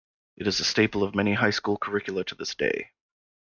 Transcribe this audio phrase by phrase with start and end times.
[0.35, 2.89] It is a staple of many high-school curricula to this day.